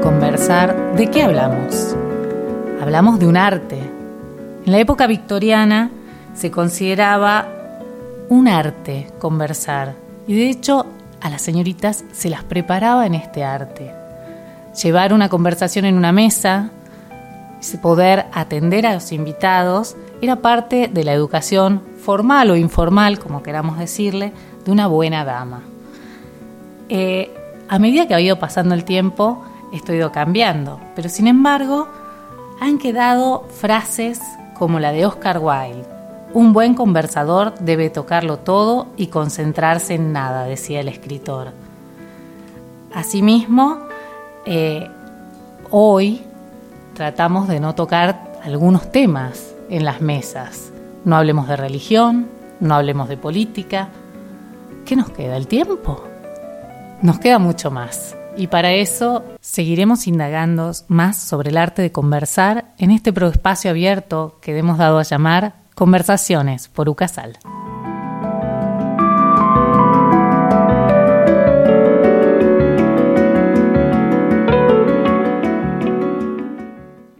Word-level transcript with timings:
conversar, 0.00 0.94
¿de 0.94 1.10
qué 1.10 1.24
hablamos? 1.24 1.96
Hablamos 2.80 3.18
de 3.18 3.26
un 3.26 3.36
arte. 3.36 3.76
En 4.64 4.70
la 4.70 4.78
época 4.78 5.08
victoriana 5.08 5.90
se 6.32 6.52
consideraba 6.52 7.48
un 8.28 8.46
arte 8.46 9.08
conversar 9.18 9.96
y 10.28 10.36
de 10.36 10.48
hecho 10.48 10.86
a 11.20 11.28
las 11.28 11.42
señoritas 11.42 12.04
se 12.12 12.30
las 12.30 12.44
preparaba 12.44 13.04
en 13.04 13.16
este 13.16 13.42
arte. 13.42 13.92
Llevar 14.80 15.12
una 15.12 15.28
conversación 15.28 15.86
en 15.86 15.96
una 15.96 16.12
mesa, 16.12 16.70
poder 17.82 18.26
atender 18.32 18.86
a 18.86 18.94
los 18.94 19.10
invitados, 19.10 19.96
era 20.20 20.36
parte 20.36 20.86
de 20.86 21.02
la 21.02 21.14
educación 21.14 21.82
formal 22.00 22.48
o 22.52 22.56
informal, 22.56 23.18
como 23.18 23.42
queramos 23.42 23.76
decirle, 23.76 24.32
de 24.64 24.70
una 24.70 24.86
buena 24.86 25.24
dama. 25.24 25.62
Eh, 26.88 27.34
a 27.72 27.78
medida 27.78 28.06
que 28.06 28.14
ha 28.14 28.20
ido 28.20 28.38
pasando 28.38 28.74
el 28.74 28.84
tiempo, 28.84 29.42
esto 29.72 29.92
ha 29.92 29.94
ido 29.94 30.12
cambiando, 30.12 30.78
pero 30.94 31.08
sin 31.08 31.26
embargo, 31.26 31.88
han 32.60 32.76
quedado 32.76 33.44
frases 33.48 34.20
como 34.58 34.78
la 34.78 34.92
de 34.92 35.06
Oscar 35.06 35.38
Wilde. 35.38 35.86
Un 36.34 36.52
buen 36.52 36.74
conversador 36.74 37.54
debe 37.60 37.88
tocarlo 37.88 38.36
todo 38.36 38.88
y 38.98 39.06
concentrarse 39.06 39.94
en 39.94 40.12
nada, 40.12 40.44
decía 40.44 40.80
el 40.80 40.88
escritor. 40.88 41.52
Asimismo, 42.92 43.78
eh, 44.44 44.90
hoy 45.70 46.20
tratamos 46.92 47.48
de 47.48 47.58
no 47.58 47.74
tocar 47.74 48.38
algunos 48.44 48.92
temas 48.92 49.54
en 49.70 49.86
las 49.86 50.02
mesas. 50.02 50.74
No 51.06 51.16
hablemos 51.16 51.48
de 51.48 51.56
religión, 51.56 52.28
no 52.60 52.74
hablemos 52.74 53.08
de 53.08 53.16
política. 53.16 53.88
¿Qué 54.84 54.94
nos 54.94 55.08
queda? 55.08 55.38
¿El 55.38 55.46
tiempo? 55.46 56.11
Nos 57.02 57.18
queda 57.18 57.40
mucho 57.40 57.72
más. 57.72 58.16
Y 58.36 58.46
para 58.46 58.72
eso 58.72 59.24
seguiremos 59.40 60.06
indagando 60.06 60.70
más 60.86 61.18
sobre 61.18 61.50
el 61.50 61.56
arte 61.56 61.82
de 61.82 61.90
conversar 61.90 62.72
en 62.78 62.92
este 62.92 63.12
espacio 63.26 63.70
abierto 63.70 64.38
que 64.40 64.56
hemos 64.56 64.78
dado 64.78 64.98
a 64.98 65.02
llamar 65.02 65.54
Conversaciones 65.74 66.68
por 66.68 66.88
UCASAL. 66.88 67.38